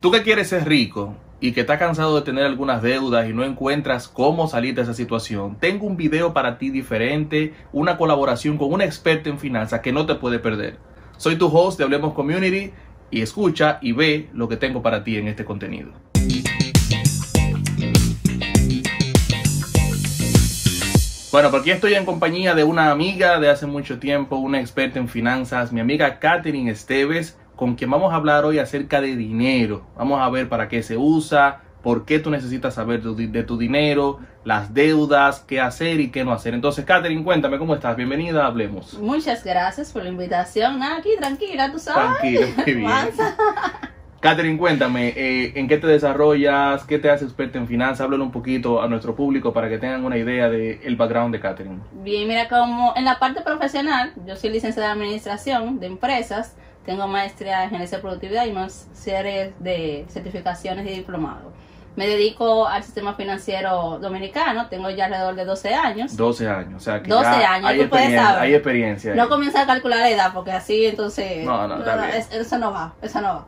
[0.00, 3.42] Tú que quieres ser rico y que estás cansado de tener algunas deudas y no
[3.42, 8.72] encuentras cómo salir de esa situación, tengo un video para ti diferente, una colaboración con
[8.72, 10.78] un experto en finanzas que no te puede perder.
[11.16, 12.70] Soy tu host de Hablemos Community
[13.10, 15.90] y escucha y ve lo que tengo para ti en este contenido.
[21.32, 25.08] Bueno, porque estoy en compañía de una amiga de hace mucho tiempo, una experta en
[25.08, 29.82] finanzas, mi amiga Katherine Esteves, con quien vamos a hablar hoy acerca de dinero.
[29.96, 34.20] Vamos a ver para qué se usa, por qué tú necesitas saber de tu dinero,
[34.44, 36.54] las deudas, qué hacer y qué no hacer.
[36.54, 37.96] Entonces, Katherine, cuéntame cómo estás.
[37.96, 38.94] Bienvenida, hablemos.
[38.94, 40.80] Muchas gracias por la invitación.
[40.84, 42.20] aquí, tranquila, tú sabes.
[42.20, 42.90] Tranquila, muy bien.
[44.20, 46.84] Katherine, cuéntame, eh, ¿en qué te desarrollas?
[46.84, 48.02] ¿Qué te hace experta en finanzas?
[48.02, 51.80] Háblale un poquito a nuestro público para que tengan una idea del background de Katherine.
[52.04, 56.56] Bien, mira, como en la parte profesional, yo soy licenciada en Administración de Empresas,
[56.88, 61.52] tengo maestría en gerencia de productividad y más series de certificaciones y diplomados.
[61.96, 66.16] Me dedico al sistema financiero dominicano, tengo ya alrededor de 12 años.
[66.16, 69.14] 12 años, o sea que 12 años, hay, experiencia, hay experiencia.
[69.14, 71.44] No comienza a calcular la edad porque así entonces...
[71.44, 73.46] No, no, no, eso no va, eso no va.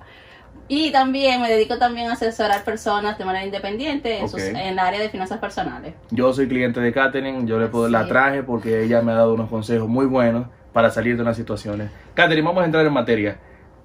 [0.68, 5.00] Y también me dedico también a asesorar personas de manera independiente en, en el área
[5.00, 5.94] de finanzas personales.
[6.10, 9.32] Yo soy cliente de Katherine, yo le puedo, la traje porque ella me ha dado
[9.32, 11.90] unos consejos muy buenos para salir de unas situaciones.
[12.14, 13.38] Catherine, vamos a entrar en materia.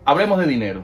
[0.06, 0.84] Hablemos de dinero.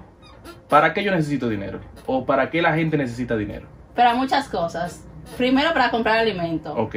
[0.68, 1.80] ¿Para qué yo necesito dinero?
[2.06, 3.68] ¿O para qué la gente necesita dinero?
[3.96, 5.04] Para muchas cosas.
[5.38, 6.74] Primero para comprar alimento.
[6.74, 6.96] Ok.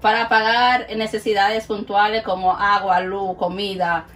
[0.00, 4.06] Para pagar necesidades puntuales como agua, luz, comida,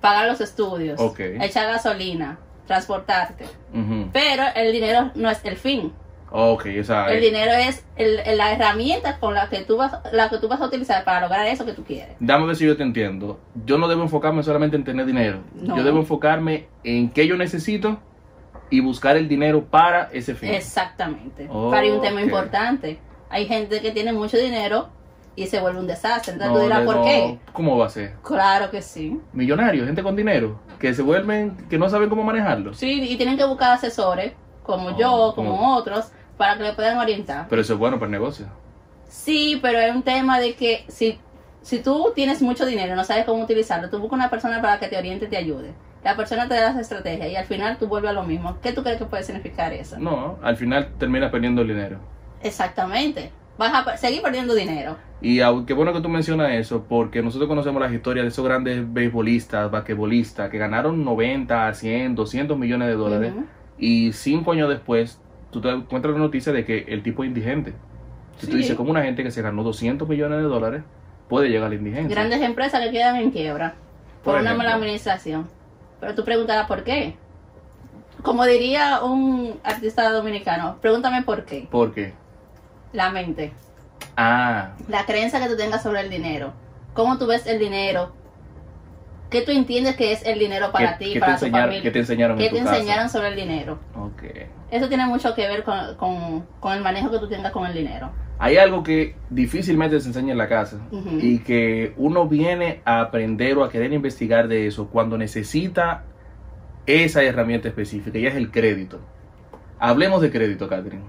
[0.00, 1.38] pagar los estudios, okay.
[1.40, 3.46] echar gasolina, transportarte.
[4.12, 5.92] Pero el dinero no es el fin.
[6.32, 10.30] Ok, o sea, el dinero es el, la herramienta con la que tú vas la
[10.30, 12.16] que tú vas a utilizar para lograr eso que tú quieres.
[12.20, 13.38] Dame ver si yo te entiendo.
[13.66, 15.40] Yo no debo enfocarme solamente en tener dinero.
[15.62, 17.98] Yo debo enfocarme en qué yo necesito
[18.70, 20.50] y buscar el dinero para ese fin.
[20.50, 21.46] Exactamente.
[21.46, 22.98] para un tema importante.
[23.28, 24.88] Hay gente que tiene mucho dinero
[25.36, 26.32] y se vuelve un desastre.
[26.32, 27.38] Entonces tú dirás, ¿por qué?
[27.52, 28.14] ¿Cómo va a ser?
[28.22, 29.18] Claro que sí.
[29.32, 32.74] Millonarios, gente con dinero, que se vuelven, que no saben cómo manejarlo.
[32.74, 37.46] Sí, y tienen que buscar asesores, como yo, como otros, para que le puedan orientar.
[37.48, 38.46] Pero eso es bueno para el negocio.
[39.08, 41.18] Sí, pero es un tema de que si,
[41.60, 44.78] si tú tienes mucho dinero y no sabes cómo utilizarlo, tú buscas una persona para
[44.78, 45.74] que te oriente y te ayude.
[46.02, 48.58] La persona te da las estrategias y al final tú vuelves a lo mismo.
[48.60, 49.98] ¿Qué tú crees que puede significar eso?
[49.98, 51.98] No, al final terminas perdiendo el dinero.
[52.42, 53.30] Exactamente.
[53.56, 54.96] Vas a seguir perdiendo dinero.
[55.20, 58.92] Y qué bueno que tú mencionas eso, porque nosotros conocemos las historias de esos grandes
[58.92, 63.32] beisbolistas, basquetbolistas, que ganaron 90, 100, 200 millones de dólares.
[63.78, 65.20] Y cinco años después
[65.52, 67.74] tú te encuentras la noticia de que el tipo es indigente.
[68.38, 70.82] Si tú dices, como una gente que se ganó 200 millones de dólares
[71.28, 72.08] puede llegar a la indigencia?
[72.08, 73.74] Grandes empresas que quedan en quiebra
[74.24, 75.48] por, una mala administración.
[76.00, 77.14] Pero tú preguntarás por qué.
[78.22, 81.68] Como diría un artista dominicano, pregúntame por qué.
[81.70, 82.14] ¿Por qué?
[82.92, 83.52] La mente.
[84.16, 84.72] Ah.
[84.88, 86.52] La creencia que tú tengas sobre el dinero.
[86.94, 88.12] ¿Cómo tú ves el dinero?
[89.30, 91.82] ¿Qué tú entiendes que es el dinero para ti, para tu familia?
[91.82, 93.78] ¿Qué te enseñaron, ¿Qué te enseñaron sobre el dinero?
[93.94, 94.46] Okay.
[94.72, 98.10] Eso tiene mucho que ver con, el manejo que tú tengas con el dinero.
[98.38, 100.78] Hay algo que difícilmente se enseña en la casa
[101.20, 106.04] y que uno viene a aprender o a querer investigar de eso cuando necesita
[106.86, 108.98] esa herramienta específica y es el crédito.
[109.78, 111.04] Hablemos de crédito, Catherine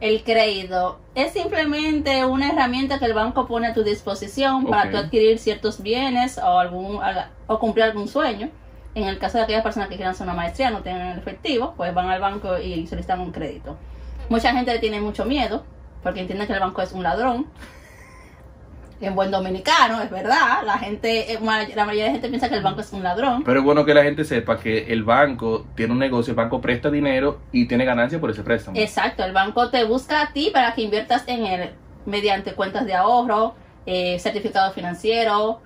[0.00, 4.96] el crédito es simplemente una herramienta que el banco pone a tu disposición para tu
[4.98, 6.98] adquirir ciertos bienes o algún
[7.46, 8.50] o cumplir algún sueño.
[8.96, 11.92] En el caso de aquellas personas que quieran hacer una maestría no tienen efectivo, pues
[11.92, 13.76] van al banco y solicitan un crédito.
[14.30, 15.64] Mucha gente le tiene mucho miedo
[16.02, 17.46] porque entiende que el banco es un ladrón
[19.02, 20.62] en buen dominicano, es verdad.
[20.64, 21.38] La gente, eh,
[21.74, 23.44] la mayoría de gente piensa que el banco es un ladrón.
[23.44, 26.62] Pero es bueno que la gente sepa que el banco tiene un negocio, el banco
[26.62, 28.78] presta dinero y tiene ganancia por ese préstamo.
[28.78, 31.70] Exacto, el banco te busca a ti para que inviertas en él
[32.06, 35.60] mediante cuentas de ahorro, eh, certificado financiero,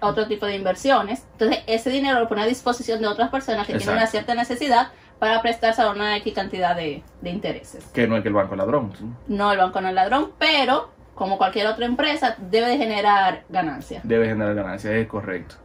[0.00, 1.24] otro tipo de inversiones.
[1.32, 4.88] Entonces, ese dinero lo pone a disposición de otras personas que tienen una cierta necesidad
[5.18, 7.84] para prestarse a una X cantidad de, de intereses.
[7.92, 8.92] Que no es que el banco es ladrón.
[9.26, 14.06] No, el banco no es ladrón, pero como cualquier otra empresa, debe de generar ganancias.
[14.06, 15.56] Debe generar ganancias, es correcto.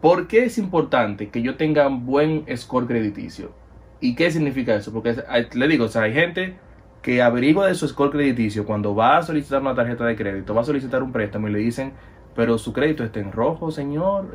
[0.00, 3.52] ¿Por qué es importante que yo tenga un buen score crediticio?
[4.00, 4.92] ¿Y qué significa eso?
[4.92, 5.16] Porque
[5.54, 6.56] le digo, o sea, hay gente
[7.02, 10.62] que averigua de su score crediticio cuando va a solicitar una tarjeta de crédito, va
[10.62, 11.92] a solicitar un préstamo y le dicen,
[12.36, 14.32] pero su crédito está en rojo, señor.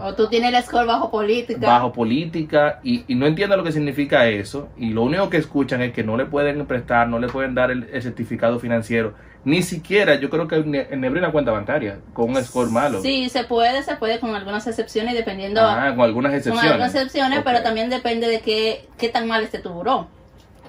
[0.00, 1.66] o tú tienes el score bajo política.
[1.66, 4.68] Bajo política y, no entiende lo que significa eso.
[4.76, 7.70] Y lo único que escuchan es que no le pueden prestar, no le pueden dar
[7.70, 12.42] el certificado financiero ni siquiera yo creo que en abrir una cuenta bancaria con un
[12.42, 13.02] score malo.
[13.02, 15.60] Sí, se puede, se puede con algunas excepciones dependiendo.
[15.60, 16.62] Ah, con algunas excepciones.
[16.62, 20.08] Con algunas excepciones, pero también depende de qué, qué tan mal esté tu buró.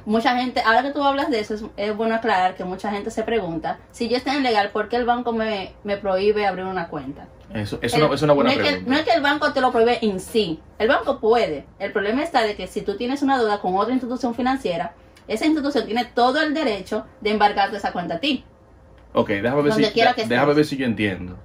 [0.06, 3.10] Mucha gente, ahora que tú hablas de eso, es, es bueno aclarar que mucha gente
[3.12, 6.66] se pregunta, si yo estoy en legal, ¿por qué el banco me, me prohíbe abrir
[6.66, 7.28] una cuenta?
[7.54, 8.92] Eso, eso El- no- es una buena no es, que, pregunta.
[8.92, 10.60] no es que el banco te lo prohíbe en sí.
[10.80, 11.66] El banco puede.
[11.80, 14.94] El problema está de que si tú tienes una deuda con otra institución financiera,
[15.28, 18.44] esa institución tiene todo el derecho de embargarte esa cuenta a ti.
[19.14, 19.82] Ok, déjame ver, si,
[20.28, 21.38] déjame ver si yo entiendo.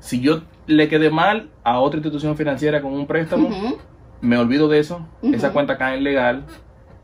[0.00, 3.48] Si yo le quedé mal a otra institución financiera con un préstamo,
[4.20, 6.44] me olvido de eso, esa cuenta cae en legal,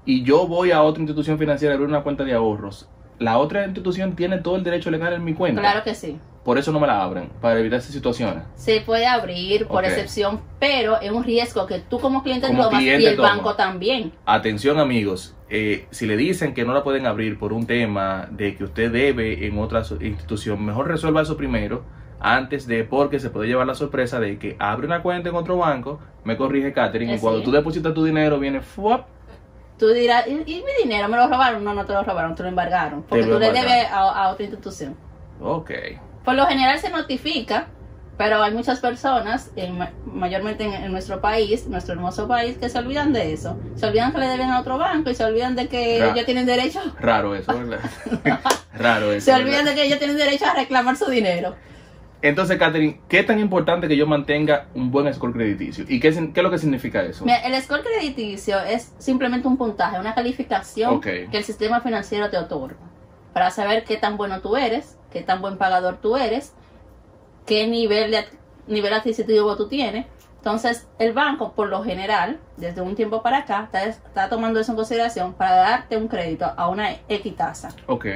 [0.04, 2.88] y yo voy a otra institución financiera a abrir una cuenta de ahorros.
[3.18, 5.60] La otra institución tiene todo el derecho legal en mi cuenta.
[5.60, 6.18] Claro que sí.
[6.44, 8.44] Por eso no me la abren, para evitar esas situaciones.
[8.54, 12.80] Se puede abrir por excepción, pero es un riesgo que tú como cliente Como tomas
[12.80, 14.12] cliente y el banco también.
[14.26, 18.56] Atención amigos, eh, si le dicen que no la pueden abrir por un tema de
[18.56, 21.82] que usted debe en otra institución, mejor resuelva eso primero
[22.20, 25.58] antes de, porque se puede llevar la sorpresa de que abre una cuenta en otro
[25.58, 27.44] banco, me corrige Catherine, Eh, y cuando sí.
[27.44, 29.06] tú depositas tu dinero viene ¡fuap!
[29.78, 31.64] Tú dirás, ¿y, y mi dinero me lo robaron?
[31.64, 33.02] No, no te lo robaron, te lo embargaron.
[33.02, 34.96] Porque tú le debes a, a otra institución.
[35.40, 35.70] Ok.
[36.24, 37.66] Por lo general se notifica,
[38.16, 42.68] pero hay muchas personas, en ma- mayormente en, en nuestro país, nuestro hermoso país, que
[42.68, 43.58] se olvidan de eso.
[43.74, 46.24] Se olvidan que le deben a otro banco y se olvidan de que Ra- ellos
[46.24, 46.80] tienen derecho.
[47.00, 47.80] Raro eso, ¿verdad?
[48.74, 49.24] Raro eso.
[49.26, 49.44] Se ¿verdad?
[49.46, 51.56] olvidan de que ellos tienen derecho a reclamar su dinero.
[52.24, 55.84] Entonces, Catherine, ¿qué es tan importante que yo mantenga un buen score crediticio?
[55.86, 57.26] ¿Y qué, qué es lo que significa eso?
[57.26, 62.38] Mira, el score crediticio es simplemente un puntaje, una calificación que el sistema financiero te
[62.38, 62.78] otorga
[63.34, 66.54] para saber qué tan bueno tú eres, qué tan buen pagador tú eres,
[67.44, 68.24] qué nivel de
[68.68, 70.06] nivel adquisitivo tú tienes.
[70.36, 74.72] Entonces, el banco, por lo general, desde un tiempo para acá, está, está tomando eso
[74.72, 77.68] en consideración para darte un crédito a una equitasa.
[77.86, 78.06] Ok.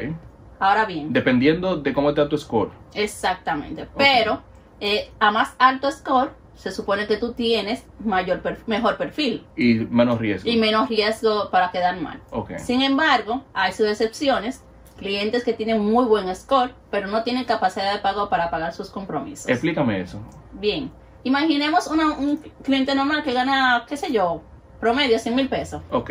[0.61, 2.71] Ahora bien, Dependiendo de cómo está tu score.
[2.95, 3.89] Exactamente.
[3.97, 4.43] Pero
[4.81, 9.75] eh, a más alto score, se supone que tú tienes mayor per- mejor perfil Y
[9.91, 10.51] menos riesgo.
[10.51, 12.21] y menos riesgo para quedar mal.
[12.33, 12.59] Ok.
[12.59, 14.63] Sin embargo, hay sus excepciones.
[14.99, 18.91] Clientes que tienen muy buen score, pero no tienen capacidad de pago para pagar sus
[18.91, 19.49] compromisos.
[19.49, 20.21] Explícame eso.
[20.53, 20.91] Bien.
[21.23, 24.43] Imaginemos una- un cliente normal que gana, qué sé yo,
[24.81, 25.83] promedio 100 mil pesos.
[25.93, 26.11] Ok.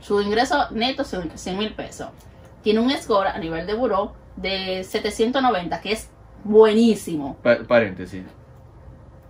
[0.00, 2.08] Su ingreso neto son 100 mil pesos.
[2.62, 6.10] Tiene un score a nivel de buró de 790, que es
[6.44, 7.36] buenísimo.
[7.42, 8.24] Pa- paréntesis.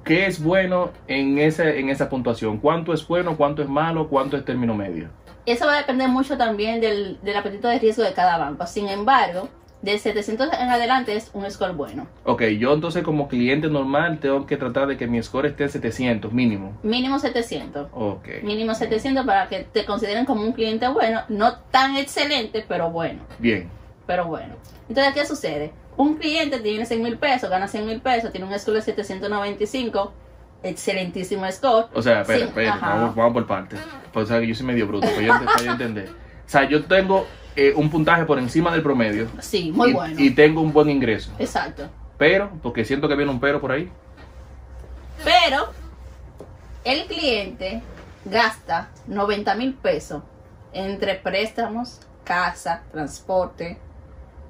[0.04, 2.58] ¿Qué es bueno en, ese, en esa puntuación?
[2.58, 3.36] ¿Cuánto es bueno?
[3.36, 4.08] ¿Cuánto es malo?
[4.08, 5.08] ¿Cuánto es término medio?
[5.46, 8.66] Eso va a depender mucho también del, del apetito de riesgo de cada banco.
[8.66, 9.48] Sin embargo,
[9.82, 12.06] de 700 en adelante es un score bueno.
[12.24, 15.70] Ok, yo entonces como cliente normal tengo que tratar de que mi score esté en
[15.70, 16.78] 700 mínimo.
[16.84, 17.88] Mínimo 700.
[17.92, 18.28] Ok.
[18.44, 21.22] Mínimo 700 para que te consideren como un cliente bueno.
[21.28, 23.22] No tan excelente, pero bueno.
[23.38, 23.68] Bien.
[24.06, 24.54] Pero bueno.
[24.88, 25.72] Entonces, ¿qué sucede?
[25.96, 30.12] Un cliente tiene 100 mil pesos, gana 100 mil pesos, tiene un score de 795.
[30.62, 31.86] Excelentísimo score.
[31.92, 33.80] O sea, espera, Sí, espera, vamos, vamos por partes.
[34.12, 36.08] Pues, o sea, que yo soy medio bruto, para yo, para yo entender.
[36.08, 37.26] O sea, yo tengo
[37.56, 39.28] eh, un puntaje por encima del promedio.
[39.40, 40.14] Sí, muy y, bueno.
[40.18, 41.32] Y tengo un buen ingreso.
[41.38, 41.88] Exacto.
[42.18, 43.90] Pero, porque siento que viene un pero por ahí.
[45.24, 45.68] Pero
[46.84, 47.82] el cliente
[48.24, 50.22] gasta 90 mil pesos
[50.72, 53.78] entre préstamos, casa, transporte,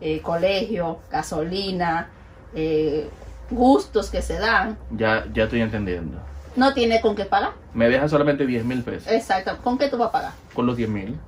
[0.01, 2.09] eh, colegio, gasolina,
[2.55, 3.09] eh,
[3.51, 4.79] gustos que se dan.
[4.91, 6.19] Ya, ya estoy entendiendo.
[6.55, 7.53] No tiene con qué pagar.
[7.73, 9.11] Me deja solamente 10 mil pesos.
[9.11, 9.57] Exacto.
[9.63, 10.33] ¿Con qué tú vas a pagar?
[10.55, 11.19] Con los 10 mil.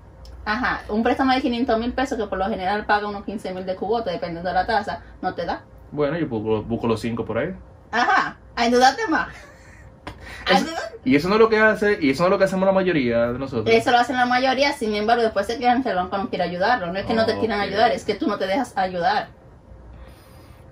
[0.44, 0.82] Ajá.
[0.88, 3.74] Un préstamo de 500 mil pesos que por lo general paga unos 15 mil de
[3.76, 5.62] cubote, dependiendo de la tasa, no te da.
[5.90, 7.54] Bueno, yo busco, busco los 5 por ahí.
[7.90, 8.36] Ajá.
[8.56, 9.28] A endeudarte más.
[10.50, 10.66] Eso-
[11.04, 12.72] Y eso no es lo que hace, y eso no es lo que hacemos la
[12.72, 13.74] mayoría de nosotros.
[13.74, 16.44] Eso lo hacen la mayoría, sin embargo, después se quejan que el banco no quiere
[16.44, 16.88] ayudarlo.
[16.92, 19.28] No es que no te quieran ayudar, es que tú no te dejas ayudar.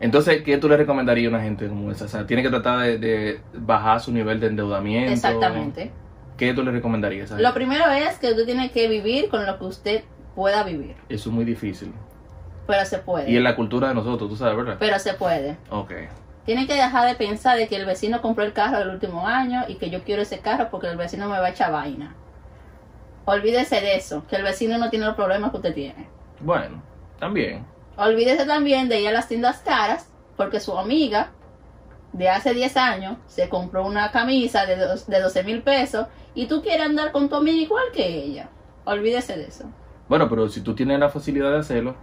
[0.01, 2.07] Entonces, ¿qué tú le recomendarías a una gente como esa?
[2.07, 5.13] O sea, tiene que tratar de, de bajar su nivel de endeudamiento.
[5.13, 5.93] Exactamente.
[6.37, 9.59] ¿Qué tú le recomendarías a Lo primero es que usted tiene que vivir con lo
[9.59, 10.97] que usted pueda vivir.
[11.09, 11.93] Eso es muy difícil.
[12.67, 13.31] Pero se puede.
[13.31, 14.77] Y en la cultura de nosotros, tú sabes, ¿verdad?
[14.79, 15.57] Pero se puede.
[15.71, 15.93] Ok.
[16.45, 19.65] Tiene que dejar de pensar de que el vecino compró el carro del último año
[19.69, 22.15] y que yo quiero ese carro porque el vecino me va a echar vaina.
[23.25, 26.09] Olvídese de eso, que el vecino no tiene los problemas que usted tiene.
[26.41, 26.83] Bueno,
[27.21, 27.65] también.
[27.97, 31.31] Olvídese también de ir a las tiendas caras porque su amiga
[32.13, 36.47] de hace 10 años se compró una camisa de, dos- de 12 mil pesos y
[36.47, 38.49] tú quieres andar con tu amiga igual que ella.
[38.85, 39.65] Olvídese de eso.
[40.09, 41.95] Bueno, pero si tú tienes la facilidad de hacerlo,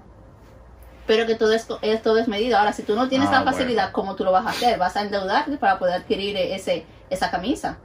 [1.05, 2.17] Pero que todo es, es todo.
[2.57, 4.77] Ahora, si tú no tienes Ah, la facilidad, ¿cómo tú lo vas a hacer?
[4.77, 7.77] Vas a endeudarte para poder adquirir ese, esa camisa.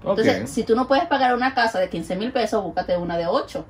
[0.00, 3.26] Entonces, si tú no puedes pagar una casa de 15 mil pesos, búscate una de
[3.26, 3.64] 8.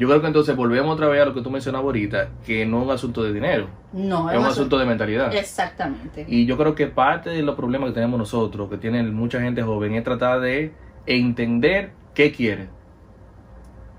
[0.00, 2.78] Yo creo que entonces volvemos otra vez a lo que tú mencionabas ahorita, que no
[2.78, 5.32] es un asunto de dinero, No, es un asunto de mentalidad.
[5.34, 6.24] Exactamente.
[6.26, 9.62] Y yo creo que parte de los problemas que tenemos nosotros, que tienen mucha gente
[9.62, 10.72] joven, es tratar de
[11.04, 12.68] entender qué quiere.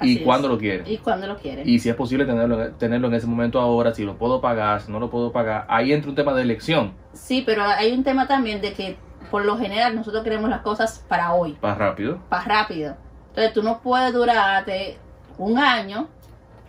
[0.04, 0.88] y cuándo lo quieren.
[0.88, 1.70] Y cuando lo quieren.
[1.70, 4.92] Y si es posible tenerlo, tenerlo en ese momento ahora, si lo puedo pagar, si
[4.92, 8.26] no lo puedo pagar, ahí entra un tema de elección, Sí, pero hay un tema
[8.28, 8.98] también de que
[9.30, 12.18] por lo general nosotros queremos las cosas para hoy, más rápido.
[12.30, 12.96] para rápido.
[13.30, 14.98] Entonces tú no puedes durarte
[15.42, 16.08] un año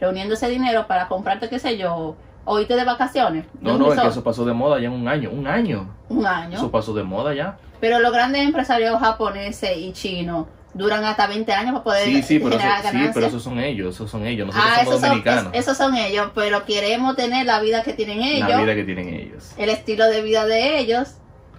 [0.00, 3.44] reuniendo ese dinero para comprarte, qué sé yo, o irte de vacaciones.
[3.52, 4.12] de No, no, es que resort.
[4.12, 5.88] eso pasó de moda ya en un año, un año.
[6.08, 6.56] Un año.
[6.56, 7.58] Eso pasó de moda ya.
[7.80, 12.38] Pero los grandes empresarios japoneses y chinos duran hasta 20 años para poder Sí, sí,
[12.38, 14.46] pero, eso, sí, pero esos son ellos, esos son ellos.
[14.46, 15.52] Nosotros ah, somos esos son, dominicanos.
[15.52, 18.84] es- esos son ellos, pero queremos tener la vida que tienen ellos, la vida que
[18.84, 19.52] tienen ellos.
[19.58, 21.16] el estilo de vida de ellos,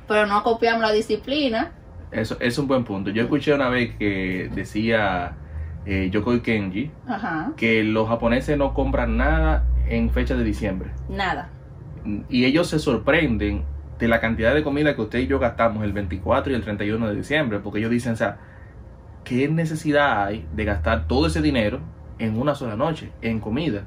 [0.07, 1.71] pero no copiamos la disciplina.
[2.11, 3.09] Eso es un buen punto.
[3.11, 5.35] Yo escuché una vez que decía
[5.85, 10.91] eh, Yokoi Kenji Ajá, que los japoneses no compran nada en fecha de diciembre.
[11.09, 11.49] nada.
[12.29, 13.63] Y ellos se sorprenden
[13.99, 17.07] de la cantidad de comida que usted y yo gastamos el 24 y el 31
[17.09, 18.37] de diciembre, porque ellos dicen, o sea,
[19.23, 21.79] ¿qué necesidad hay de gastar todo ese dinero
[22.19, 23.85] en una sola noche, en comida?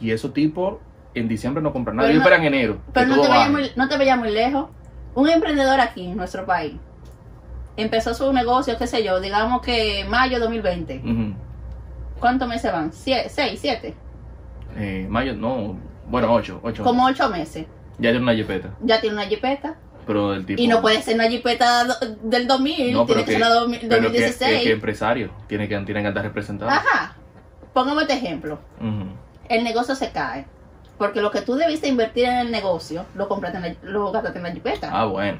[0.00, 0.76] Y esos tipos
[1.14, 2.78] en diciembre no compran nada, Pero ellos no- esperan enero.
[2.92, 4.66] Pero no te, vayas muy, no te vayas muy lejos.
[5.16, 6.74] Un emprendedor aquí en nuestro país
[7.82, 11.00] empezó su negocio, qué sé yo, digamos que mayo 2020.
[11.04, 11.34] Ujú.
[12.20, 12.90] ¿Cuántos meses van?
[12.92, 13.94] Sie- ¿Seis, siete?
[14.76, 16.82] Eh, mayo, no, bueno, 8, 8.
[16.84, 17.66] Como ocho meses.
[17.98, 19.76] Ya tiene una jipeta, Ya tiene una jipeta.
[20.06, 20.60] pero el tipo...
[20.62, 21.84] Y no puede ser una jipeta
[22.22, 24.58] del 2000, No, tiene que, que- ser la do- pero que, 2016.
[24.58, 26.70] que, que empresario, tiene que, tiene que andar representado.
[26.70, 27.14] Ajá.
[27.72, 28.58] Pongamos este ejemplo.
[29.48, 30.46] El negocio se cae.
[30.96, 34.38] Porque lo que tú debiste invertir en el negocio, lo compraste en la, lo gastaste
[34.38, 34.90] en la jipeta.
[34.92, 35.38] Ah, bueno.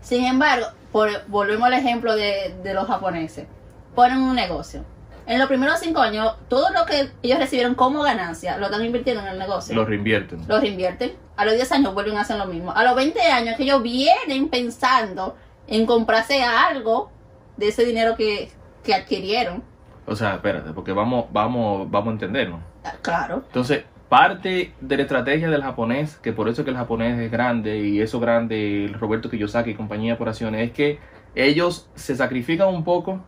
[0.00, 3.46] Sin embargo, por- volvemos al ejemplo de, de los japoneses.
[3.94, 4.84] Ponen un negocio.
[5.26, 9.22] En los primeros cinco años, todo lo que ellos recibieron como ganancia, lo están invirtiendo
[9.22, 9.74] en el negocio.
[9.76, 10.42] Lo reinvierten.
[10.48, 11.12] Lo reinvierten.
[11.36, 12.72] A los 10 años vuelven a hacer lo mismo.
[12.72, 15.36] A los 20 años que ellos vienen pensando
[15.68, 17.10] en comprarse algo
[17.56, 18.50] de ese dinero que,
[18.82, 19.62] que adquirieron.
[20.06, 22.60] O sea, espérate, porque vamos, vamos, vamos a entendernos.
[22.84, 23.42] Ah, Claro.
[23.46, 27.30] Entonces, parte de la estrategia del japonés, que por eso es que el japonés es
[27.30, 30.98] grande y eso grande, el Roberto Kiyosaki y compañía por acciones, es que
[31.34, 33.24] ellos se sacrifican un poco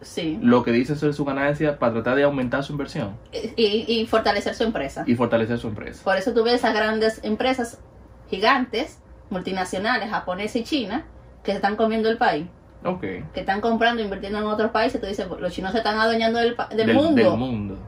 [0.00, 0.38] Sí.
[0.42, 3.14] lo que dicen ser su ganancia para tratar de aumentar su inversión
[3.56, 5.04] Y, y fortalecer su empresa.
[5.06, 6.02] y fortalecer su empresa.
[6.02, 7.80] Por eso tú ves esas grandes empresas
[8.28, 8.98] gigantes,
[9.30, 11.04] multinacionales, japonesas y chinas,
[11.44, 12.46] que se están comiendo el país.
[12.84, 13.00] Ok.
[13.00, 15.00] Que están comprando, invirtiendo en otros países.
[15.00, 17.22] Tú dices, los chinos se están adueñando del, pa- del mundo.
[17.22, 17.78] del mundo.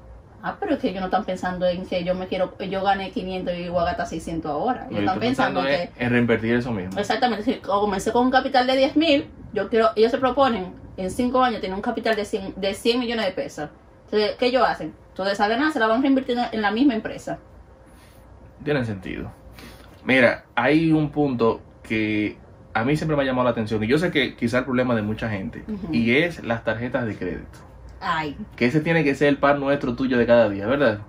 [0.46, 3.10] Ah, pero es que ellos no están pensando en que yo me quiero, yo gané
[3.10, 4.86] 500 y voy a gastar 600 ahora.
[4.90, 7.00] Ellos están pensando pensando que, en reinvertir eso mismo.
[7.00, 11.10] exactamente, si comencé con un capital de 10 mil, yo quiero, ellos se proponen en
[11.10, 13.70] 5 años tener un capital de 100, de 100 millones de pesos.
[14.04, 14.92] Entonces, ¿qué ellos hacen?
[15.14, 17.38] Toda esa ganancia la van reinvirtiendo en la misma empresa.
[18.62, 19.32] Tiene sentido.
[20.04, 22.36] Mira, hay un punto que
[22.74, 24.94] a mí siempre me ha llamado la atención y yo sé que quizá el problema
[24.94, 27.60] de mucha gente y es las tarjetas de crédito.
[28.04, 31.00] Ay, Que ese tiene que ser el pan nuestro tuyo de cada día, ¿verdad?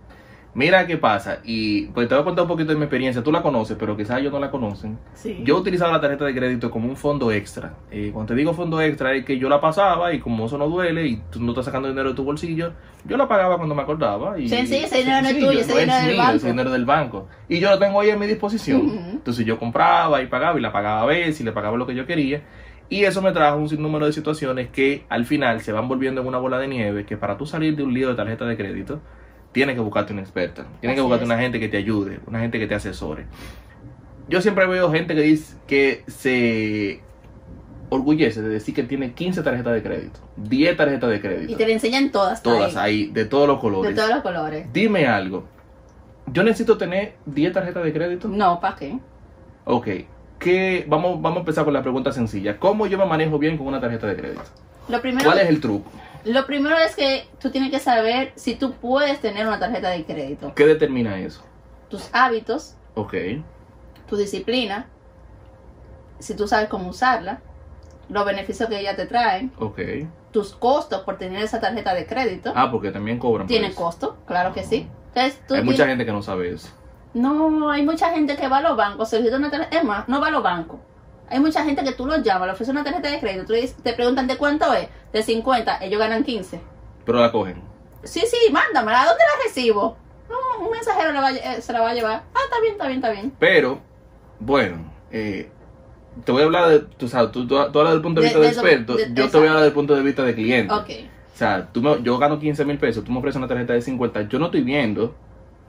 [0.53, 3.21] Mira qué pasa y pues te voy a contar un poquito de mi experiencia.
[3.21, 4.97] Tú la conoces, pero quizás ellos no la conocen.
[5.13, 5.41] sí.
[5.43, 7.73] Yo utilizaba la tarjeta de crédito como un fondo extra.
[7.91, 10.69] Eh, cuando te digo fondo extra es que yo la pasaba y como eso no
[10.69, 12.71] duele y tú no estás sacando dinero de tu bolsillo,
[13.03, 14.39] yo la pagaba cuando me acordaba.
[14.39, 16.35] Y, Sí, sí, ese dinero no es tuyo, ese no dinero es del mío, banco.
[16.37, 17.27] ese dinero del banco.
[17.49, 18.85] Y yo lo tengo ahí a mi disposición.
[18.85, 19.09] Ujú.
[19.11, 21.95] Entonces yo compraba y pagaba y la pagaba a veces y le pagaba lo que
[21.95, 22.43] yo quería.
[22.89, 26.27] Y eso me trajo un sinnúmero de situaciones que al final se van volviendo en
[26.27, 29.01] una bola de nieve que para tú salir de un lío de tarjeta de crédito,
[29.51, 30.65] tienes que buscarte una experta.
[30.81, 31.29] Tienes que buscarte es.
[31.29, 33.25] una gente que te ayude, una gente que te asesore.
[34.29, 37.01] Yo siempre veo gente que dice que se
[37.89, 41.65] orgullece de decir que tiene 15 tarjetas de crédito, 10 tarjetas de crédito, Y te
[41.65, 42.41] le enseñan todas.
[42.43, 43.95] todas ahí, ahí, de todos los De colores.
[43.95, 44.67] todos los colores.
[44.73, 45.45] Dime algo.
[46.27, 48.27] Yo necesito tener 10 tarjetas de crédito.
[48.27, 48.97] No, ¿para qué?
[49.65, 49.87] Ok,
[50.45, 50.85] ¿qué?
[50.87, 52.57] Vamos, vamos a empezar con la pregunta sencilla.
[52.59, 54.43] ¿Cómo yo me manejo bien con una tarjeta de crédito?
[54.87, 55.89] Lo primero, ¿Cuál es el truco?
[56.23, 60.05] lo primero es que tú tienes que saber si tú puedes tener una tarjeta de
[60.05, 60.53] crédito.
[60.55, 61.43] ¿Qué determina eso?
[61.89, 63.13] Tus hábitos, Ok,
[64.07, 64.87] tu disciplina,
[66.19, 67.41] si tú sabes cómo usarla,
[68.09, 69.79] los beneficios que ella te trae, ok.
[70.31, 72.53] tus costos por tener esa tarjeta de crédito.
[72.55, 73.47] Ah, porque también cobran.
[73.47, 74.17] ¿Tiene costo?
[74.27, 74.87] Claro que sí.
[75.07, 76.69] Entonces, tú Hay mucha gente que no sabe eso.
[77.15, 80.19] No, hay mucha gente que va a los bancos, solicita una tarjeta, es más, no
[80.21, 80.79] va a los bancos.
[81.29, 83.75] Hay mucha gente que tú los llamas, le ofreces una tarjeta de crédito, tú dices-
[83.81, 86.59] te preguntan de cuánto es, de 50, ellos ganan 15.
[87.05, 87.63] Pero la cogen.
[88.03, 89.97] Sí, sí, mándamela, ¿a dónde la recibo?
[90.29, 92.23] No, un mensajero la va eh, se la va a llevar.
[92.35, 93.33] Ah, está bien, está bien, está bien.
[93.39, 93.79] Pero,
[94.39, 95.49] bueno, eh,
[96.25, 96.79] te voy a hablar de.
[96.79, 98.97] Tú sabes, tú, tú, tú hablas del punto de De- vista de, experto.
[99.13, 100.73] yo te voy a hablar del punto de vista de cliente.
[100.73, 100.89] Ok.
[101.33, 103.81] O sea, tú me- yo gano 15 mil pesos, tú me ofreces una tarjeta de
[103.81, 104.23] 50.
[104.23, 105.15] Yo no estoy viendo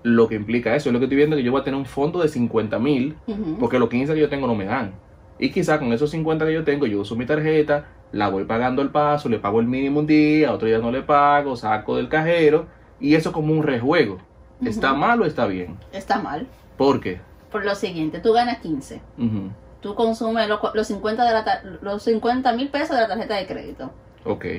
[0.06, 0.86] lo que implica eso.
[0.86, 2.78] Yo lo que estoy viendo es que yo voy a tener un fondo de 50
[2.78, 3.16] mil
[3.58, 4.92] porque los 15 que yo tengo no me dan.
[5.38, 8.82] Y quizá con esos 50 que yo tengo, yo uso mi tarjeta, la voy pagando
[8.82, 12.08] al paso, le pago el mínimo un día, otro día no le pago, saco del
[12.08, 12.66] cajero
[13.00, 14.18] y eso como un rejuego.
[14.64, 15.76] ¿Está mal o está bien?
[15.92, 16.46] Está mal.
[16.78, 17.20] ¿Por qué?
[17.50, 19.00] Por lo siguiente, tú ganas 15.
[19.18, 19.50] Ujú.
[19.80, 23.46] Tú consumes lo- los 50 de la los 50 mil pesos de la tarjeta de
[23.46, 23.90] crédito.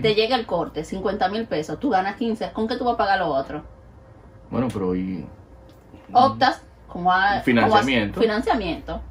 [0.02, 1.80] Te llega el corte, 50 mil pesos.
[1.80, 2.52] Tú ganas 15.
[2.54, 3.64] ¿Con qué tú vas a pagar lo otro?
[4.50, 5.26] Bueno, pero y...
[6.14, 7.42] Optas como a...
[7.42, 8.14] Financiamiento.
[8.14, 9.02] como a- financiamiento.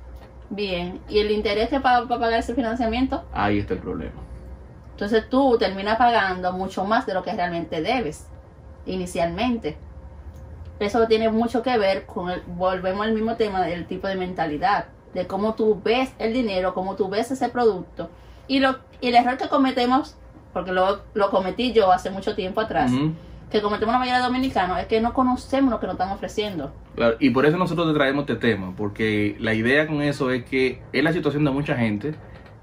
[0.51, 1.01] Bien.
[1.09, 3.25] ¿Y el interés que para pagar ese financiamiento?
[3.33, 4.13] Ahí está el problema.
[4.93, 8.27] Entonces tú terminas pagando mucho más de lo que realmente debes
[8.87, 9.77] inicialmente.
[10.79, 14.87] Eso tiene mucho que ver con el, volvemos al mismo tema del tipo de mentalidad,
[15.15, 18.11] de cómo tú ves el dinero, cómo tú ves ese producto.
[18.47, 20.17] Y, lo, y el error que cometemos,
[20.53, 23.13] porque lo, lo cometí yo hace mucho tiempo atrás, Ujú.
[23.51, 26.73] Que cometemos la mayoría de dominicanos, es que no conocemos lo que nos están ofreciendo.
[26.95, 30.45] Claro, y por eso nosotros te traemos este tema, porque la idea con eso es
[30.45, 32.15] que es la situación de mucha gente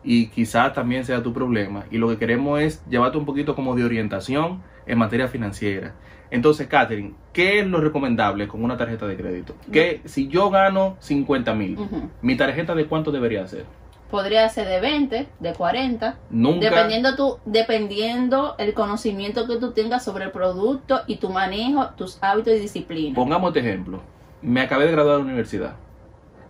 [0.03, 1.85] y quizás también sea tu problema.
[1.89, 5.93] Y lo que queremos es llevarte un poquito como de orientación en materia financiera.
[6.29, 9.55] Entonces, Catherine, ¿qué es lo recomendable con una tarjeta de crédito?
[9.71, 11.77] Que si yo gano 50 mil.
[12.21, 13.65] ¿mi tarjeta de cuánto debería ser?
[14.13, 16.69] Podría ser de 20, de 40, Nunca.
[16.69, 22.19] Dependiendo tu, dependiendo el conocimiento que tú tengas sobre el producto y tu manejo, tus
[22.21, 23.15] hábitos y disciplina.
[23.15, 24.01] Pongamos este ejemplo.
[24.43, 25.77] Me acabé de graduar de la universidad.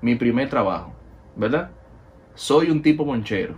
[0.01, 0.91] Mi primer trabajo,
[1.37, 1.69] ¿verdad?
[2.35, 3.55] Soy un tipo monchero.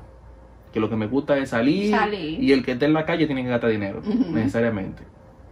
[0.72, 2.44] Que lo que me gusta es salir, Salir.
[2.44, 5.02] y el que esté en la calle tiene que gastar dinero, necesariamente.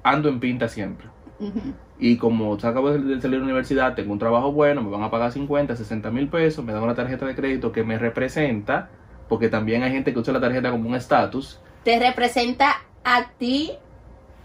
[0.04, 1.08] Ando en pinta siempre.
[1.40, 1.60] Ujú.
[2.04, 5.10] Y como acabo de salir de la universidad, tengo un trabajo bueno, me van a
[5.10, 8.90] pagar 50, 60 mil pesos, me dan una tarjeta de crédito que me representa,
[9.30, 13.72] porque también hay gente que usa la tarjeta como un estatus, Te representa a ti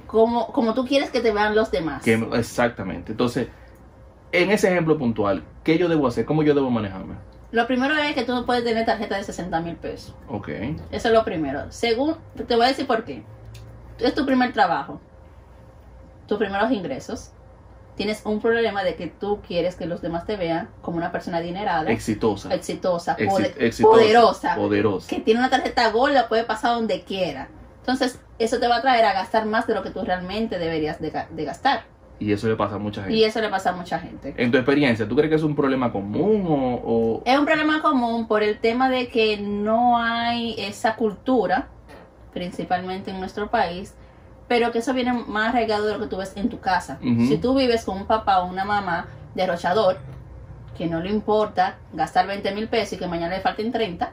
[0.06, 2.04] como, como tú quieres que te vean los demás.
[2.04, 3.10] que exactamente.
[3.10, 3.48] Entonces,
[4.30, 6.24] en ese ejemplo puntual, ¿qué yo debo hacer?
[6.26, 7.16] ¿Cómo yo debo manejarme?
[7.50, 10.14] Lo primero es que tú no puedes tener tarjeta de 60 mil pesos.
[10.28, 10.48] Ok.
[10.92, 11.62] Eso es lo primero.
[11.70, 13.24] Según, te voy a decir por qué.
[13.98, 15.00] Es tu primer trabajo,
[16.28, 17.32] tus primeros ingresos.
[17.98, 21.38] Tienes un problema de que tú quieres que los demás te vean como una persona
[21.38, 22.54] adinerada, Exitosa.
[22.54, 25.08] exitosa, Exi- poder- exitosa, poderosa, Poderosa.
[25.08, 27.48] que tiene una tarjeta gorda, puede pasar donde quiera.
[27.80, 31.00] Entonces, eso te va a traer a gastar más de lo que tú realmente deberías
[31.00, 31.82] de, ga- de gastar.
[32.20, 33.16] Y eso le pasa a mucha gente.
[33.16, 34.34] Y eso le pasa a mucha gente.
[34.36, 37.82] En tu experiencia, ¿tú crees que es un problema común o, o- Es un problema
[37.82, 41.68] común por el tema de que no hay esa cultura,
[42.32, 43.94] principalmente en nuestro país,
[44.48, 46.98] pero que eso viene más arraigado de lo que tú ves en tu casa.
[47.28, 49.98] Si tú vives con un papá o una mamá derrochador,
[50.76, 54.12] que no le importa gastar 20 mil pesos y que mañana le falten 30,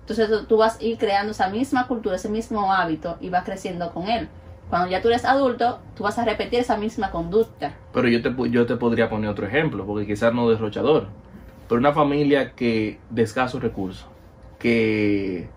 [0.00, 3.90] entonces tú- vas a ir creando esa misma cultura, ese mismo hábito y vas creciendo
[3.92, 4.28] con él.
[4.70, 7.74] Cuando ya tú eres adulto, tú vas a repetir esa misma conducta.
[7.92, 11.08] Pero yo te, yo te podría poner otro ejemplo, porque quizás no derrochador.
[11.68, 14.06] Pero una familia que de escasos recursos,
[14.58, 15.48] que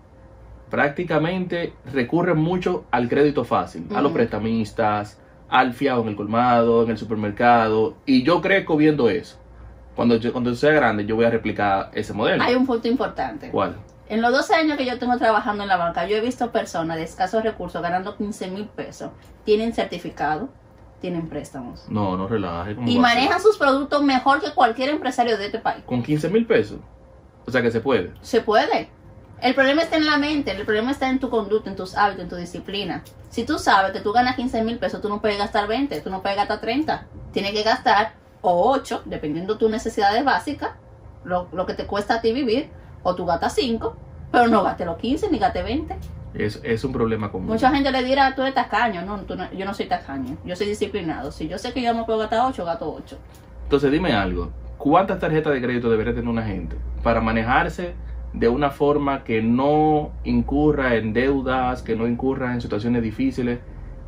[0.70, 6.90] prácticamente recurre mucho al crédito fácil, a los prestamistas, al fiado en el colmado, en
[6.90, 7.96] el supermercado.
[8.06, 9.38] Y yo crezco viendo eso.
[9.96, 12.42] Cuando yo, cuando yo sea grande, yo voy a replicar ese modelo.
[12.42, 13.50] Hay un punto importante.
[13.50, 13.76] ¿Cuál?
[14.08, 16.96] En los 12 años que yo tengo trabajando en la banca, yo he visto personas
[16.96, 19.10] de escasos recursos ganando 15 mil pesos.
[19.44, 20.48] Tienen certificado,
[21.00, 21.86] tienen préstamos.
[21.88, 22.74] No, no relaje.
[22.74, 25.84] ¿cómo Y manejan sus productos mejor que cualquier empresario de este país.
[25.84, 26.78] Con 15 mil pesos.
[27.44, 28.12] O sea que se puede.
[28.22, 28.88] Se puede.
[29.40, 32.24] El problema está en la mente, el problema está en tu conducta, en tus hábitos,
[32.24, 33.02] en tu disciplina.
[33.30, 36.10] Si tú sabes que tú ganas 15 mil pesos, tú no puedes gastar 20, tú
[36.10, 37.06] no puedes gastar 30.
[37.32, 40.70] Tienes que gastar o 8, dependiendo de tus necesidades básicas,
[41.24, 42.68] lo, lo que te cuesta a ti vivir,
[43.04, 43.96] o tú gastas 5,
[44.32, 45.96] pero no gastes los 15 ni gastes 20.
[46.34, 47.46] Es, es un problema común.
[47.48, 49.02] Mucha gente le dirá, tú eres tacaño.
[49.02, 50.36] No, tú no- yo no soy tacaño.
[50.44, 51.30] Yo soy disciplinado.
[51.32, 53.16] Si yo sé que yo no puedo gastar 8, gasto 8.
[53.64, 57.94] Entonces dime algo, ¿cuántas tarjetas de crédito debería tener una gente para manejarse
[58.38, 63.58] de una forma que no incurra en deudas, que no incurra en situaciones difíciles?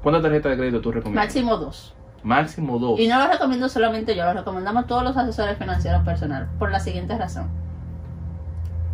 [0.03, 1.27] ¿Cuántas tarjetas de crédito tú recomiendas?
[1.27, 1.97] Máximo 2.
[2.23, 3.01] Máximo dos.
[3.01, 6.49] Y no lo recomiendo solamente yo, lo recomendamos todos los asesores financieros personal.
[6.59, 7.49] Por la siguiente razón.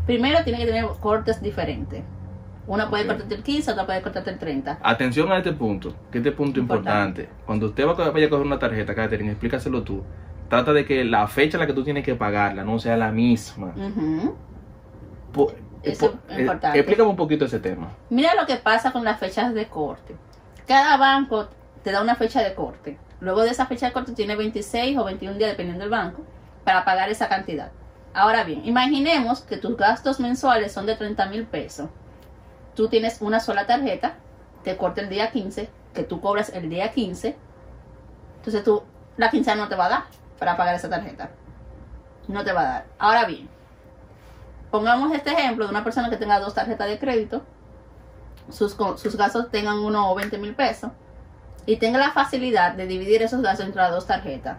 [0.06, 2.04] Primero, tiene que tener cortes diferentes.
[2.68, 4.78] Una puede cortarte el 15, otra puede cortarte el 30.
[4.82, 7.22] Atención a este punto, que este punto Importante.
[7.22, 7.44] importante.
[7.46, 10.02] Cuando usted va a vaya a coger una tarjeta, Catherine, explícaselo tú.
[10.48, 13.10] Trata de que la fecha a la que tú tienes que pagarla no sea la
[13.10, 13.72] misma.
[13.76, 14.34] Ujú.
[15.82, 16.78] Eso po- es eh, importante.
[16.78, 17.90] explícame un poquito ese tema.
[18.10, 20.16] Mira lo que pasa con las fechas de corte.
[20.66, 21.48] Cada banco
[21.84, 22.98] te da una fecha de corte.
[23.20, 26.22] Luego de esa fecha de corte tiene 26 o 21 días, dependiendo del banco,
[26.64, 27.70] para pagar esa cantidad.
[28.12, 31.88] Ahora bien, imaginemos que tus gastos mensuales son de 30 mil pesos.
[32.74, 34.14] Tú tienes una sola tarjeta,
[34.64, 37.36] te corta el día 15, que tú cobras el día 15.
[38.38, 38.82] Entonces tú,
[39.16, 40.02] la quincena no te va a dar
[40.38, 41.30] para pagar esa tarjeta.
[42.28, 42.86] No te va a dar.
[42.98, 43.48] Ahora bien,
[44.70, 47.42] pongamos este ejemplo de una persona que tenga dos tarjetas de crédito
[48.50, 50.90] sus, sus gastos tengan unos 20 mil pesos
[51.66, 54.58] y tenga la facilidad de dividir esos gastos entre las dos tarjetas,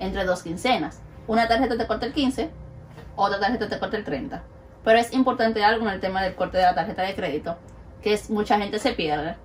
[0.00, 1.00] entre dos quincenas.
[1.28, 2.50] Una tarjeta te corta el 15,
[3.14, 4.42] otra tarjeta te corta el 30.
[4.82, 7.56] Pero es importante algo en el tema del corte de la tarjeta de crédito,
[8.02, 9.36] que es mucha gente se pierde.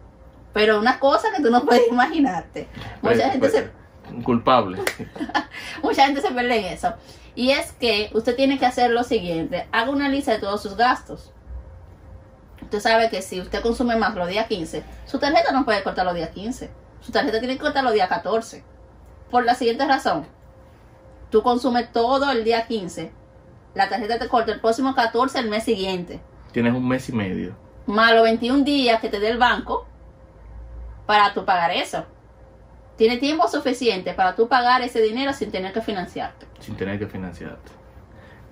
[0.52, 2.68] Pero una cosa que tú no puedes imaginarte.
[3.04, 3.70] Mucha Pues- gente pues, se
[4.24, 4.82] Culpable.
[5.84, 6.94] Mucha gente se pierde en eso.
[7.36, 9.68] Y es que usted tiene que hacer lo siguiente.
[9.72, 11.34] Haga una lista de todos sus gastos.
[12.62, 16.06] Usted sabe que si usted consume más los días 15, su tarjeta no puede cortar
[16.06, 16.70] los días 15.
[17.02, 18.64] Su tarjeta tiene que cortar los días 14.
[19.30, 20.26] Por la siguiente razón.
[21.30, 23.12] Tú consumes todo el día 15.
[23.74, 26.22] La tarjeta te corta el próximo 14 el mes siguiente.
[26.54, 27.56] Tienes un mes y medio.
[27.86, 29.86] Más los 21 días que te dé el banco
[31.06, 32.06] para tú pagar eso.
[32.98, 36.46] Tiene tiempo suficiente para tú pagar ese dinero sin tener que financiarte.
[36.60, 37.72] sin tener que financiarte.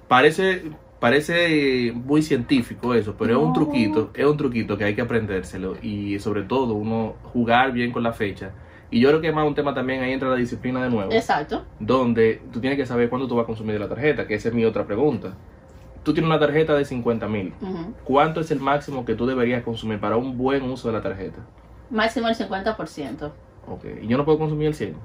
[0.07, 0.63] Parece,
[0.99, 5.77] parece muy científico eso, pero es un truquito, es un truquito que hay que aprendérselo
[5.81, 8.51] y sobre todo uno jugar bien con la fecha.
[8.91, 11.63] Y yo creo que más un tema también ahí entra la disciplina de nuevo, Exacto.
[11.79, 14.49] donde tú tienes que saber cuándo tú vas a consumir de la tarjeta, que esa
[14.49, 15.33] es mi otra pregunta.
[16.03, 17.53] Tú tienes una tarjeta de 50 mil.
[18.03, 21.39] ¿Cuánto es el máximo que tú deberías consumir para un buen uso de la tarjeta?
[21.89, 23.31] Máximo el 50%.
[23.67, 24.95] Ok, y yo no puedo consumir el 100.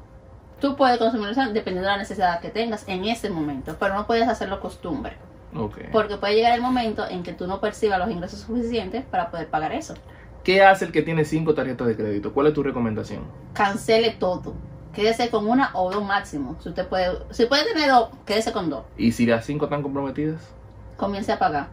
[0.61, 4.07] Tú puedes consumir eso dependiendo de la necesidad que tengas en ese momento, pero no
[4.07, 5.13] puedes hacerlo costumbre.
[5.55, 5.79] Ok.
[5.93, 9.49] Porque puede llegar el momento en que tú no percibas los ingresos suficientes para poder
[9.49, 9.95] pagar eso.
[10.43, 12.33] ¿Qué hace el que tiene cinco tarjetas de crédito?
[12.33, 13.23] ¿Cuál es tu recomendación?
[13.53, 14.55] Cancele todo.
[14.93, 16.57] Quédese con una o dos máximo.
[16.61, 18.85] Si usted puede, si puede tener dos, quédese con dos.
[18.97, 20.41] ¿Y si las cinco están comprometidas?
[20.97, 21.69] Comience a pagar.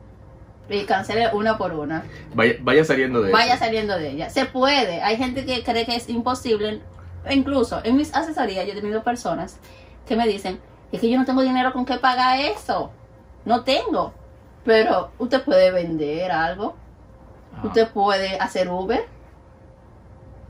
[0.69, 2.03] Y cancele una por una.
[2.33, 3.63] Vaya, vaya saliendo de Vaya eso.
[3.65, 4.29] saliendo de ella.
[4.29, 5.01] Se puede.
[5.01, 6.81] Hay gente que cree que es imposible.
[7.29, 9.59] Incluso en mis asesorías yo he tenido personas
[10.07, 10.59] que me dicen,
[10.91, 12.91] es que yo no tengo dinero con qué pagar eso.
[13.45, 14.13] No tengo.
[14.63, 16.75] Pero usted puede vender algo.
[17.57, 17.67] Ajá.
[17.67, 19.05] Usted puede hacer Uber.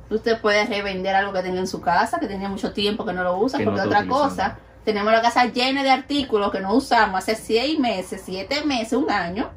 [0.09, 3.23] Usted puede revender algo que tenga en su casa, que tenía mucho tiempo que no
[3.23, 3.57] lo usa.
[3.57, 7.79] Que porque otra cosa, tenemos la casa llena de artículos que no usamos hace seis
[7.79, 9.49] meses, siete meses, un año.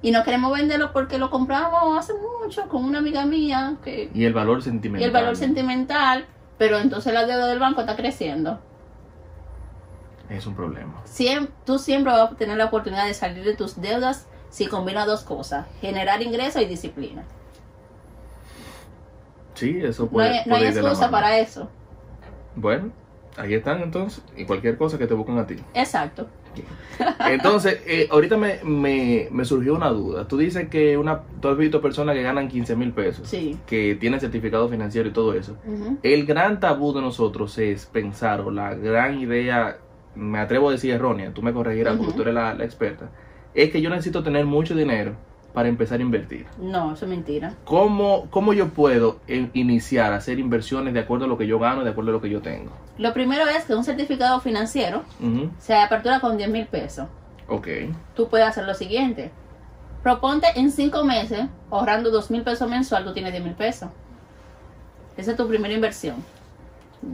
[0.00, 3.76] Y no queremos venderlo porque lo compramos hace mucho con una amiga mía.
[3.82, 5.06] Que, Y el valor y sentimental.
[5.06, 6.26] el valor sentimental.
[6.56, 8.60] Pero entonces la deuda del banco está creciendo.
[10.28, 11.02] Es un problema.
[11.06, 15.06] Siem- tú siempre vas a tener la oportunidad de salir de tus deudas si combinas
[15.06, 15.66] dos cosas.
[15.80, 17.24] Generar ingresos y disciplina.
[19.54, 21.68] Sí, eso No puede, hay, no hay puede de la excusa para eso.
[22.54, 22.90] Bueno,
[23.36, 24.22] ahí están entonces.
[24.36, 25.56] Y cualquier cosa que te busquen a ti.
[25.74, 26.28] Exacto.
[27.20, 30.26] Entonces, eh, ahorita me, me, me surgió una duda.
[30.26, 33.28] Tú dices que una, tú has visto personas que ganan 15 mil pesos.
[33.28, 33.58] Sí.
[33.66, 35.56] Que tienen certificado financiero y todo eso.
[36.02, 39.78] El gran tabú de nosotros es pensar, o la gran idea,
[40.14, 43.10] me atrevo a decir errónea, tú me corregirás porque tú eres la, la experta,
[43.54, 45.14] es que yo necesito tener mucho dinero
[45.58, 46.46] para empezar a invertir.
[46.60, 47.52] No, eso es mentira.
[47.64, 49.18] ¿Cómo, cómo yo puedo
[49.54, 52.12] iniciar a hacer inversiones de acuerdo a lo que yo gano y de acuerdo a
[52.12, 52.70] lo que yo tengo?
[52.96, 57.08] Lo primero es que un certificado financiero Ujú, se apertura con 10 mil pesos.
[57.48, 57.66] Ok,
[58.14, 59.32] Tú puedes hacer lo siguiente.
[60.04, 63.88] Proponte en 5 meses, ahorrando 2 mil pesos mensual, tú tienes 10 mil pesos.
[65.16, 66.22] Esa es tu primera inversión.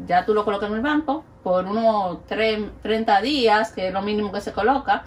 [0.07, 4.03] Ya tú lo colocas en el banco por unos tre- 30 días, que es lo
[4.03, 5.05] mínimo que se coloca,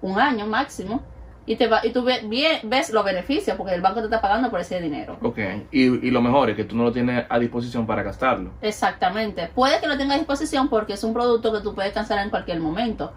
[0.00, 1.02] un año máximo,
[1.50, 4.20] y, te va, y tú ve- bien- ves los beneficios, porque el banco te está
[4.20, 5.16] pagando por ese dinero.
[5.22, 5.38] ok.
[5.72, 8.50] Y, y lo mejor es que tú no lo tienes a disposición para gastarlo.
[8.60, 9.48] Exactamente.
[9.54, 12.30] Puede que lo tengas a disposición porque es un producto que tú puedes cancelar en
[12.30, 13.12] cualquier momento.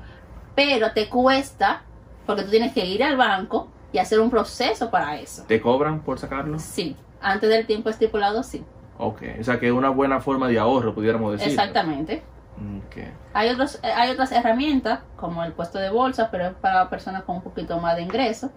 [0.56, 1.84] Pero te cuesta
[2.26, 5.44] porque tú tienes que ir al banco y hacer un proceso para eso.
[5.48, 6.58] ¿Te cobran por sacarlo?
[6.60, 6.96] Sí.
[7.22, 8.64] Antes del tiempo estipulado, sí.
[8.98, 11.50] Ok, o sea que es una buena forma de ahorro, pudiéramos decir.
[11.50, 12.24] Exactamente.
[13.34, 17.24] Hay, otros, eh, hay otras herramientas, como el puesto de bolsa, pero es para personas
[17.24, 18.52] con un poquito más de ingreso,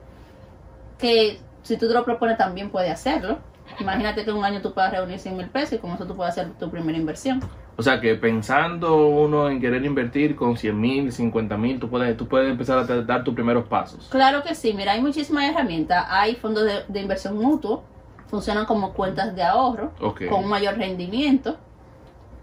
[0.99, 3.39] que si tú te lo propones también puedes hacerlo.
[3.81, 6.15] Imagínate que en un año tú puedas reunir 100 mil pesos y con eso tú
[6.15, 7.41] puedes hacer tu primera inversión.
[7.77, 12.17] O sea que pensando uno en querer invertir con 100 mil, 50 mil, tú puedes,
[12.17, 14.09] tú puedes empezar a dar tus primeros pasos.
[14.11, 16.07] Claro que sí, mira, hay muchísimas herramientas.
[16.09, 17.83] Hay fondos de, de inversión mutuo,
[18.29, 21.57] funcionan como cuentas de ahorro, con un mayor rendimiento.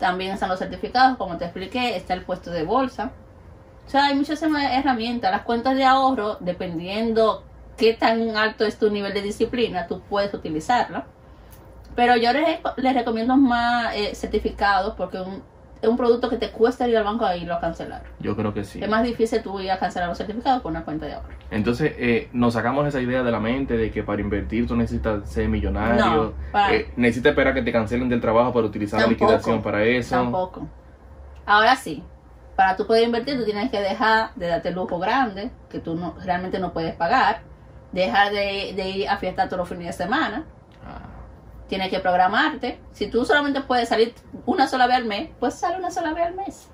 [0.01, 3.11] También están los certificados, como te expliqué, está el puesto de bolsa.
[3.87, 5.31] O sea, hay muchísimas herramientas.
[5.31, 7.43] Las cuentas de ahorro, dependiendo
[7.77, 11.05] qué tan alto es tu nivel de disciplina, tú puedes utilizarla.
[11.95, 15.43] Pero yo les, les recomiendo más eh, certificados porque un-
[15.89, 18.03] un producto que te cuesta ir al banco a irlo a cancelar.
[18.19, 18.83] Yo creo que sí.
[18.83, 21.29] Es más difícil tú ir a cancelar los certificados con una cuenta de ahorro.
[21.49, 25.29] Entonces, eh, nos sacamos esa idea de la mente de que para invertir tú necesitas
[25.29, 26.33] ser millonario.
[26.53, 30.15] No, eh, necesitas esperar que te cancelen del trabajo para utilizar la liquidación para eso.
[30.15, 30.67] Tampoco.
[31.45, 32.03] Ahora sí,
[32.55, 36.15] para tú poder invertir, tú tienes que dejar de darte lujo grande, que tú no,
[36.23, 37.41] realmente no puedes pagar,
[37.91, 40.45] dejar de, de ir a fiestas todos los fines de semana,
[41.71, 42.79] Tienes que programarte.
[42.91, 44.13] Si tú solamente puedes salir
[44.45, 46.69] una sola vez al mes, pues sale una sola vez al mes.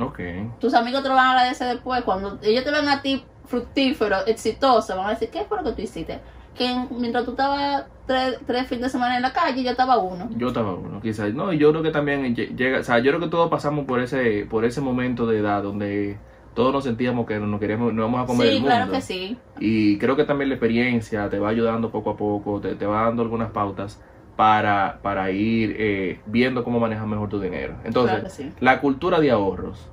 [0.00, 0.20] Ok.
[0.60, 2.04] Tus amigos te lo van a agradecer después.
[2.04, 5.72] Cuando ellos te ven a ti fructífero, exitoso, van a decir, ¿qué fue lo que
[5.72, 6.20] tú hiciste?
[6.54, 10.28] Que mientras tú estabas tres, tres fines de semana en la calle, yo estaba uno.
[10.36, 11.34] Yo estaba uno, quizás.
[11.34, 14.46] No, yo creo que también llega, o sea, yo creo que todos pasamos por ese,
[14.48, 16.16] por ese momento de edad donde
[16.54, 18.74] todos nos sentíamos que nos queríamos, nos vamos a comer Sí, el mundo.
[18.76, 19.36] claro que sí.
[19.60, 23.04] Y creo que también la experiencia te va ayudando poco a poco, te, te va
[23.04, 24.00] dando algunas pautas
[24.36, 27.74] para, para ir eh, viendo cómo manejar mejor tu dinero.
[27.84, 28.52] Entonces, Claro que sí.
[28.60, 29.88] la cultura de ahorros.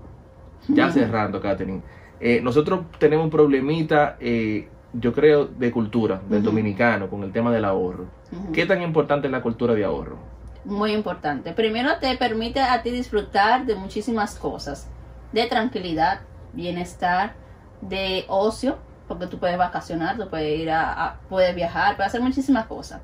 [0.70, 1.82] Ya cerrando, Katherine.
[2.20, 7.52] Eh, nosotros tenemos un problemita, eh, yo creo, de cultura, del dominicano, con el tema
[7.52, 8.08] del ahorro.
[8.52, 10.18] ¿Qué tan importante es la cultura de ahorro?
[10.66, 11.54] Muy importante.
[11.54, 14.90] Primero te permite a ti disfrutar de muchísimas cosas.
[15.32, 16.22] De tranquilidad,
[16.54, 17.34] bienestar,
[17.82, 22.22] de ocio, porque tú puedes vacacionar, tú puedes ir a, a- puedes viajar, puedes hacer
[22.22, 23.02] muchísimas cosas.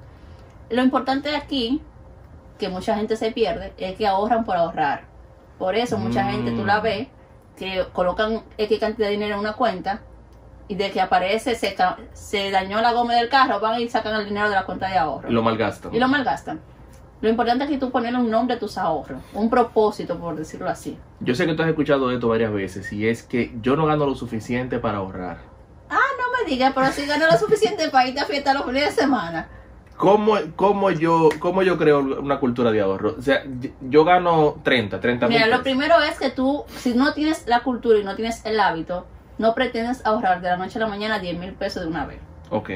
[0.69, 1.81] Lo importante aquí,
[2.59, 5.03] que mucha gente se pierde, es que ahorran por ahorrar.
[5.59, 6.31] Por eso mucha Mm.
[6.31, 7.07] gente tú la ves
[7.57, 10.01] que colocan X cantidad de dinero en una cuenta
[10.67, 11.75] y de que aparece, se,
[12.13, 14.97] se dañó la goma del carro, van y sacan el dinero de la cuenta de
[14.97, 15.93] ahorro Lo malgastan.
[15.93, 16.59] y lo malgastan.
[17.23, 20.67] Lo importante es que tú ponerle un nombre a tus ahorros, un propósito, por decirlo
[20.69, 20.97] así.
[21.21, 24.05] Yo sé que tú has escuchado esto varias veces y es que yo no gano
[24.05, 25.37] lo suficiente para ahorrar.
[25.89, 29.01] No me digas, pero si ganas lo suficiente para irte a fiesta los fines de
[29.03, 29.47] semana.
[29.95, 33.15] ¿Cómo, cómo, yo, ¿Cómo yo creo una cultura de ahorro?
[33.17, 33.43] O sea,
[33.79, 37.61] yo- gano 30, 30 mil Mira, lo primero es que tú, si no tienes la
[37.61, 39.05] cultura y no tienes el hábito,
[39.37, 42.19] no pretendes ahorrar de la noche a la mañana 10 mil pesos de una vez.
[42.49, 42.69] Ok.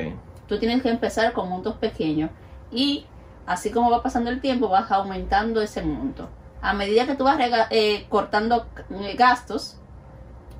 [0.47, 2.29] Tú tienes que empezar con montos pequeños
[2.71, 3.05] y
[3.47, 6.29] así como va pasando el tiempo vas aumentando ese monto.
[6.61, 7.39] A medida que tú vas
[7.71, 9.77] eh, cortando eh, gastos,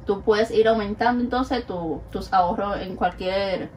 [0.06, 3.70] tú puedes ir aumentando entonces tu- tus ahorros en cualquier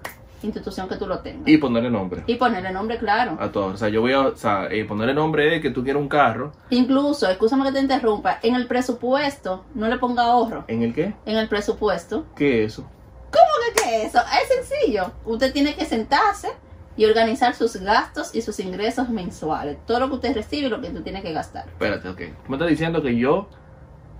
[0.42, 1.46] institución que tú lo tengas.
[1.48, 3.36] Y ponerle nombre Y ponerle nombre claro.
[3.40, 3.66] a todo.
[3.66, 6.08] O sea, yo voy a o sea, eh, ponerle nombre de que tú quieres un
[6.08, 6.52] carro.
[6.70, 10.64] Incluso, escúchame que te interrumpa, en el presupuesto, no le ponga ahorro.
[10.68, 11.14] ¿En el qué?
[11.26, 12.86] En el presupuesto, ¿Qué es eso?
[13.30, 14.20] ¿Cómo que qué es eso?
[14.20, 15.10] Es sencillo.
[15.26, 16.48] Usted tiene que sentarse
[16.96, 19.78] y organizar sus gastos y sus ingresos mensuales.
[19.86, 21.66] Todo lo que usted recibe y lo que tú tienes que gastar.
[21.68, 22.20] Espérate, ok.
[22.48, 23.48] Me estás diciendo que yo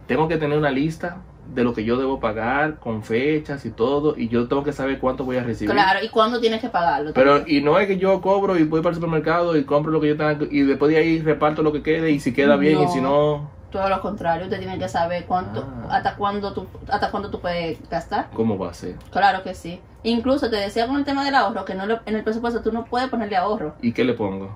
[0.07, 1.19] tengo que tener una lista
[1.55, 5.01] de lo que yo debo pagar con fechas y todo y yo tengo que saber
[5.01, 5.73] cuánto voy a recibir.
[5.75, 7.13] Claro, y cuándo tienes que pagarlo.
[7.13, 10.01] Pero, y no es que yo cobro y voy para el supermercado y compro lo
[10.01, 12.57] que yo tenga que- y después de ahí reparto lo que quede y si queda
[12.57, 15.97] bien y si no, Todo lo contrario, usted tiene que saber cuánto, Ah.
[15.97, 18.29] hasta cuándo tú, hasta cuándo tú puedes gastar.
[18.35, 18.97] ¿cómo va a ser?
[19.13, 19.81] Claro que sí.
[20.03, 22.73] Incluso te decía con el tema del ahorro que no le- en el presupuesto tú
[22.73, 23.75] no puedes ponerle ahorro.
[23.81, 24.51] ¿Y qué le pongo?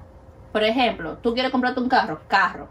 [0.53, 2.69] Por ejemplo, tú quieres comprarte un carro, carro.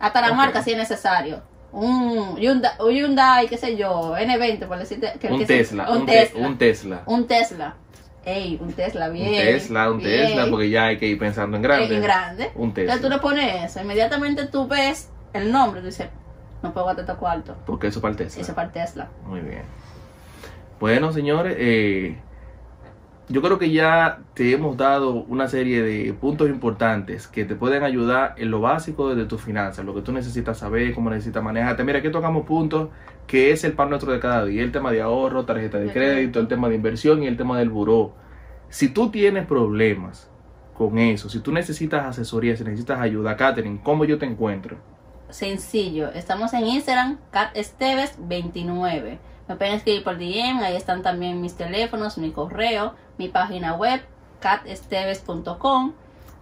[0.00, 1.42] Hasta la marca si es necesario.
[1.72, 5.12] Un Hyundai, un Hyundai, qué sé yo, N20, por decirte.
[5.20, 6.46] Que, Un que Tesla, un un, te- Tesla.
[6.48, 7.02] un Tesla.
[7.06, 7.74] Un Tesla.
[8.24, 9.28] Ey, un Tesla, bien.
[9.28, 10.26] Un Tesla, un bien.
[10.26, 11.94] Tesla, porque ya hay que ir pensando en grande.
[11.96, 12.50] En grande.
[12.54, 12.94] Un Tesla.
[12.94, 13.80] Entonces tú le pones eso.
[13.80, 15.80] Inmediatamente tú ves el nombre.
[15.80, 16.08] Tú dices,
[16.62, 17.56] no puedo gastar cuarto.
[17.66, 18.42] Porque eso para el Tesla.
[18.42, 19.08] Eso para el Tesla.
[19.26, 19.62] Muy bien.
[20.78, 22.16] Bueno, señores, eh,
[23.28, 27.84] yo creo que ya te hemos dado una serie de puntos importantes que te pueden
[27.84, 31.84] ayudar en lo básico de tus finanzas, lo que tú necesitas saber, cómo necesitas manejarte.
[31.84, 32.88] Mira, aquí tocamos puntos
[33.26, 36.40] que es el pan nuestro de cada día, el tema de ahorro, tarjeta de crédito.
[36.40, 38.14] el tema de inversión y el tema del buró.
[38.68, 40.28] Si tú tienes problemas
[40.74, 44.78] con eso, si tú necesitas asesoría, si necesitas ayuda, Katherine, ¿cómo yo te encuentro?
[45.32, 46.10] Sencillo.
[46.12, 49.18] Estamos en Instagram, catesteves29.
[49.48, 50.58] Me pueden escribir por DM.
[50.62, 54.00] Ahí están también mis teléfonos, mi correo, mi página web,
[54.40, 55.92] catesteves.com.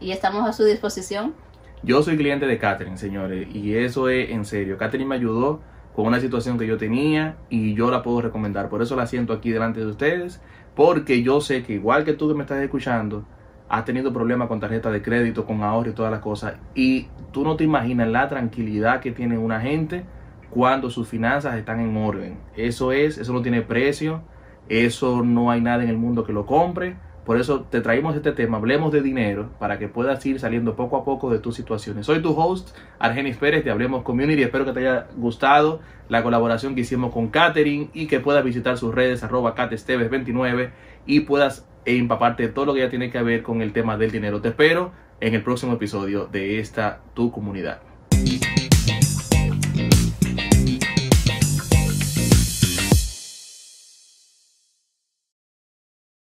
[0.00, 1.34] Y estamos a su disposición.
[1.82, 4.76] Yo soy cliente de Catherine, señores, y eso es en serio.
[4.78, 5.60] Catherine me ayudó
[5.94, 8.68] con una situación que yo tenía y yo la puedo recomendar.
[8.68, 10.40] Por eso la siento aquí delante de ustedes,
[10.74, 13.24] porque yo sé que igual que tú que me estás escuchando,
[13.68, 16.54] has tenido problemas con tarjeta de crédito, con ahorro y todas las cosas.
[16.74, 20.04] Y tú no te imaginas la tranquilidad que tiene una gente
[20.50, 22.38] cuando sus finanzas están en orden.
[22.56, 24.22] Eso es, eso no tiene precio,
[24.68, 26.96] eso no hay nada en el mundo que lo compre.
[27.26, 30.96] Por eso te traímos este tema, hablemos de dinero, para que puedas ir saliendo poco
[30.96, 32.06] a poco de tus situaciones.
[32.06, 34.42] Soy tu host, Argenis Pérez, de Hablemos Community.
[34.42, 38.78] Espero que te haya gustado la colaboración que hicimos con Katherine y que puedas visitar
[38.78, 40.70] sus redes, arroba catesteves29,
[41.04, 44.10] y puedas empaparte de todo lo que ya tiene que ver con el tema del
[44.10, 44.40] dinero.
[44.40, 47.80] Te espero en el próximo episodio de esta tu comunidad.